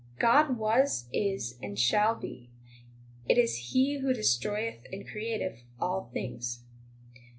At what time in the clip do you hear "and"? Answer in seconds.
1.61-1.77, 4.91-5.07